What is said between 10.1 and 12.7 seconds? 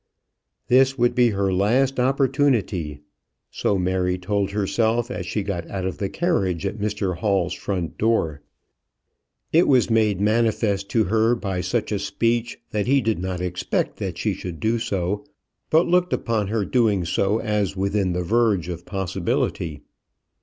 manifest to her by such a speech